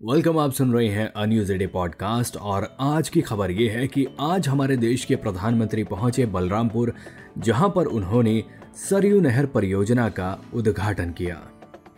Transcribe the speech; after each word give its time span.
Welcome 0.00 0.38
आप 0.38 0.52
सुन 0.52 0.72
रहे 0.72 0.88
हैं 0.88 1.12
अन्यूज 1.12 1.52
डे 1.52 1.66
पॉडकास्ट 1.66 2.36
और 2.36 2.76
आज 2.80 3.08
की 3.08 3.20
खबर 3.20 3.50
ये 3.50 3.68
है 3.68 3.86
कि 3.86 4.06
आज 4.20 4.48
हमारे 4.48 4.76
देश 4.76 5.04
के 5.04 5.16
प्रधानमंत्री 5.16 5.84
पहुँचे 5.84 6.26
बलरामपुर, 6.26 6.92
जहाँ 7.38 7.68
पर 7.68 7.86
उन्होंने 7.86 8.44
सरयू 8.90 9.20
नहर 9.20 9.46
परियोजना 9.46 10.08
का 10.08 10.38
उद्घाटन 10.54 11.10
किया। 11.10 11.40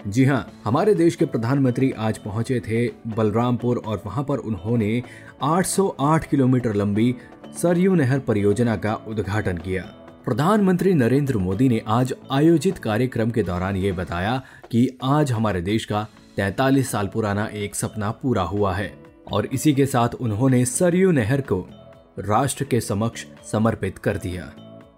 जी 0.07 0.25
हाँ, 0.25 0.61
हमारे 0.65 0.95
देश 0.95 1.17
के 1.17 1.25
प्रधानमंत्री 1.25 1.93
आज 1.99 2.19
पहुँचे 2.19 2.61
थे 2.61 2.87
बलरामपुर 3.07 3.83
और 3.87 4.03
वहाँ 4.07 4.25
पर 4.25 4.39
उन्होंने 4.39 5.03
808 5.43 6.27
किलोमीटर 6.27 6.75
लंबी 6.75 7.15
सरयू 7.63 7.95
नहर 7.95 8.19
परियोजना 8.19 8.77
का 8.77 8.95
उद्घाटन 8.95 9.59
किया। 9.59 10.06
प्रधानमंत्री 10.27 10.95
नरेंद्र 10.95 11.39
मोदी 11.39 11.69
ने 11.69 11.81
आज 11.87 12.15
आयोजित 12.33 12.79
कार्यक्रम 12.79 13.31
के 13.31 13.43
दौरान 13.43 13.77
ये 13.77 13.93
बताया 13.93 14.43
कि 14.71 14.99
आज 15.05 15.33
हमारे 15.33 15.61
देश 15.61 15.85
का 15.85 16.07
43 16.39 16.87
साल 16.87 17.07
पुराना 17.07 17.47
एक 17.55 17.75
सपना 17.75 18.11
पूरा 18.11 18.43
हुआ 18.43 18.75
है 18.75 18.93
और 19.33 19.47
इसी 19.47 19.75
के 19.75 19.87
साथ 19.87 20.15
उन्होंने 20.21 20.65
सरयू 20.65 21.11
नहर 21.11 21.41
को 21.41 21.61
राष्ट्र 22.19 22.65
के 22.65 22.81
समक्ष 22.81 23.25
समर्पित 23.53 23.99
कर 23.99 24.17
दिया। 24.17 24.53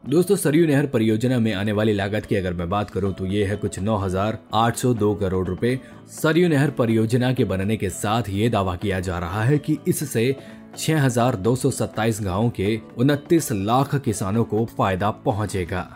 दोस्तों 0.05 0.37
सरयू 0.37 0.67
नहर 0.67 0.87
परियोजना 0.87 1.39
में 1.39 1.53
आने 1.53 1.73
वाली 1.73 1.93
लागत 1.93 2.27
की 2.27 2.37
अगर 2.37 2.53
मैं 2.55 2.69
बात 2.69 2.91
करूँ 2.91 3.13
तो 3.15 3.27
ये 3.27 3.45
है 3.45 3.57
कुछ 3.57 3.79
9,802 3.79 5.15
करोड़ 5.15 5.47
रुपए। 5.49 5.79
सरयू 6.11 6.49
नहर 6.49 6.71
परियोजना 6.71 7.33
के 7.33 7.45
बनने 7.45 7.77
के 7.77 7.91
साथ 7.91 8.29
ये 8.29 8.49
दावा 8.49 8.77
किया 8.77 9.01
जा 9.01 9.19
रहा 9.19 9.43
है 9.45 9.59
कि 9.59 9.77
इससे 9.89 10.37
6,227 10.79 12.23
गाँवों 12.23 12.51
के 12.51 12.81
उनतीस 12.99 13.53
लाख 13.53 13.95
किसानों 13.95 14.45
को 14.45 14.65
फ़ायदा 14.79 15.11
पहुंचेगा। 15.11 15.87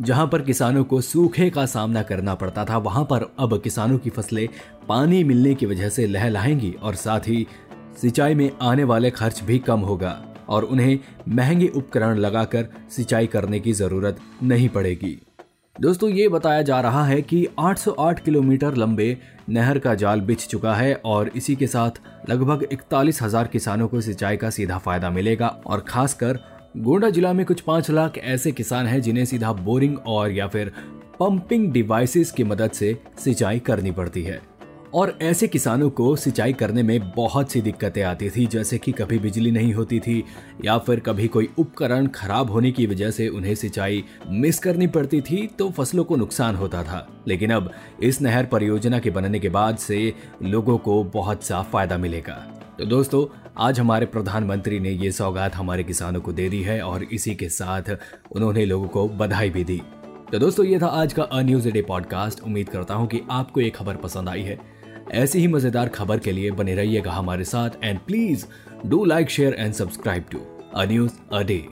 जहाँ 0.00 0.26
पर 0.26 0.42
किसानों 0.42 0.84
को 0.84 1.00
सूखे 1.00 1.50
का 1.50 1.66
सामना 1.66 2.02
करना 2.02 2.34
पड़ता 2.34 2.64
था 2.64 2.78
वहाँ 2.78 3.04
पर 3.04 3.34
अब 3.38 3.60
किसानों 3.62 3.98
की 3.98 4.10
फ़सलें 4.10 4.48
पानी 4.88 5.24
मिलने 5.24 5.54
की 5.54 5.66
वजह 5.66 5.88
से 5.88 6.06
लहलाएँगी 6.06 6.74
और 6.82 6.94
साथ 6.94 7.20
ही 7.20 7.46
सिंचाई 8.00 8.34
में 8.34 8.50
आने 8.62 8.84
वाले 8.84 9.10
खर्च 9.10 9.42
भी 9.42 9.58
कम 9.58 9.80
होगा। 9.80 10.20
और 10.52 10.64
उन्हें 10.64 10.98
महँगे 11.28 11.68
उपकरण 11.68 12.18
लगाकर 12.18 12.68
सिंचाई 12.90 13.26
करने 13.26 13.60
की 13.60 13.72
ज़रूरत 13.72 14.20
नहीं 14.42 14.68
पड़ेगी। 14.68 15.18
दोस्तों, 15.76 16.08
ये 16.10 16.28
बताया 16.28 16.62
जा 16.62 16.80
रहा 16.80 17.04
है 17.04 17.20
कि 17.22 17.46
808 17.58 18.18
किलोमीटर 18.20 18.74
लंबे 18.76 19.16
नहर 19.48 19.78
का 19.78 19.94
जाल 19.94 20.20
बिछ 20.20 20.46
चुका 20.46 20.74
है 20.74 20.94
और 20.94 21.30
इसी 21.36 21.56
के 21.56 21.66
साथ 21.66 22.00
लगभग 22.30 22.66
इकतालीस 22.72 23.22
हज़ार 23.22 23.46
किसानों 23.46 23.88
को 23.88 24.00
सिंचाई 24.00 24.36
का 24.36 24.50
सीधा 24.50 24.78
फ़ायदा 24.78 25.10
मिलेगा 25.10 25.48
और 25.66 25.84
खासकर 25.88 26.38
गोंडा 26.76 27.10
जिला 27.10 27.32
में 27.32 27.44
कुछ 27.46 27.60
पाँच 27.60 27.90
लाख 27.90 28.18
ऐसे 28.18 28.52
किसान 28.52 28.86
हैं 28.86 29.00
जिन्हें 29.02 29.24
सीधा 29.24 29.52
बोरिंग 29.52 29.98
और 30.06 30.30
या 30.30 30.46
फिर 30.46 30.72
पंपिंग 31.20 31.70
डिवाइसेस 31.72 32.30
की 32.30 32.44
मदद 32.44 32.70
से 32.70 32.96
सिंचाई 33.18 33.58
करनी 33.58 33.90
पड़ती 33.90 34.22
है। 34.22 34.40
और 34.94 35.16
ऐसे 35.22 35.46
किसानों 35.48 35.88
को 35.90 36.14
सिंचाई 36.16 36.52
करने 36.52 36.82
में 36.82 37.10
बहुत 37.10 37.52
सी 37.52 37.60
दिक्कतें 37.60 38.02
आती 38.02 38.28
थी, 38.30 38.46
जैसे 38.46 38.78
कि 38.78 38.92
कभी 38.92 39.18
बिजली 39.18 39.50
नहीं 39.50 39.72
होती 39.74 40.00
थी 40.00 40.24
या 40.64 40.76
फिर 40.78 41.00
कभी 41.00 41.28
कोई 41.28 41.48
उपकरण 41.58 42.06
खराब 42.06 42.50
होने 42.50 42.72
की 42.72 42.86
वजह 42.86 43.10
से 43.10 43.28
उन्हें 43.28 43.54
सिंचाई 43.54 44.04
मिस 44.28 44.58
करनी 44.58 44.86
पड़ती 44.86 45.20
थी 45.20 45.46
तो 45.58 45.70
फ़सलों 45.70 46.04
को 46.04 46.16
नुकसान 46.16 46.56
होता 46.56 46.82
था। 46.82 47.06
लेकिन 47.28 47.50
अब 47.50 47.70
इस 48.02 48.20
नहर 48.22 48.46
परियोजना 48.46 48.98
के 48.98 49.10
बनने 49.10 49.38
के 49.38 49.48
बाद 49.48 49.76
से 49.76 50.12
लोगों 50.42 50.76
को 50.78 51.02
बहुत 51.04 51.44
सा 51.44 51.62
फ़ायदा 51.62 51.98
मिलेगा। 51.98 52.34
तो 52.78 52.84
दोस्तों, 52.84 53.26
आज 53.58 53.80
हमारे 53.80 54.06
प्रधानमंत्री 54.06 54.80
ने 54.80 54.90
ये 54.90 55.12
सौगात 55.12 55.54
हमारे 55.54 55.84
किसानों 55.84 56.20
को 56.20 56.32
दे 56.32 56.48
दी 56.48 56.62
है 56.62 56.80
और 56.82 57.04
इसी 57.04 57.34
के 57.34 57.48
साथ 57.48 57.96
उन्होंने 58.32 58.64
लोगों 58.64 58.88
को 58.88 59.08
बधाई 59.08 59.50
भी 59.50 59.64
दी। 59.64 59.80
तो 60.32 60.38
दोस्तों, 60.38 60.64
ये 60.66 60.78
था 60.78 60.86
आज 60.86 61.12
का 61.12 61.22
अ 61.22 61.40
न्यूज़ 61.40 61.68
डे 61.70 61.82
पॉडकास्ट। 61.82 62.40
उम्मीद 62.40 62.68
करता 62.68 62.94
हूँ 62.94 63.06
कि 63.08 63.20
आपको 63.30 63.60
ये 63.60 63.70
खबर 63.70 63.96
पसंद 63.96 64.28
आई 64.28 64.42
है। 64.42 64.58
ऐसी 65.14 65.38
ही 65.38 65.46
मज़ेदार 65.48 65.88
खबर 65.88 66.18
के 66.18 66.32
लिए 66.32 66.50
बने 66.50 66.74
रहिएगा 66.74 67.12
हमारे 67.12 67.44
साथ 67.44 67.84
and 67.84 67.98
please 67.98 68.44
do 68.86 69.04
like 69.04 69.30
share 69.30 69.54
and 69.54 69.72
subscribe 69.74 70.24
to 70.32 70.38
a 70.74 70.84
news 70.84 71.12
a 71.32 71.42
day 71.42 71.64